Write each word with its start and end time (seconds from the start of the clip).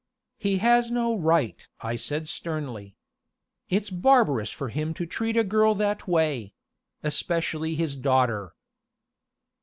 "He 0.39 0.57
has 0.57 0.89
no 0.89 1.15
right!" 1.15 1.67
I 1.81 1.95
said 1.95 2.27
sternly. 2.27 2.95
"It's 3.69 3.91
barbarous 3.91 4.49
for 4.49 4.69
him 4.69 4.95
to 4.95 5.05
treat 5.05 5.37
a 5.37 5.43
girl 5.43 5.75
that 5.75 6.07
way 6.07 6.55
especially 7.03 7.75
his 7.75 7.95
daughter." 7.95 8.55